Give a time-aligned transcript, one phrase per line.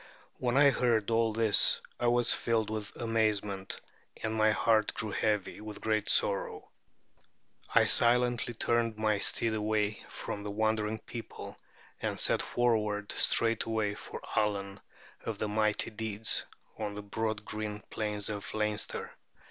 [0.39, 3.79] When I heard all this I was filled with amazement,
[4.23, 6.69] and my heart grew heavy with great sorrow.
[7.75, 11.55] I silently turned my steed away from the wondering people,
[12.01, 14.79] and set forward straightway for Allen
[15.23, 16.47] of the mighty deeds,
[16.79, 19.11] on the broad green plains of Leinster.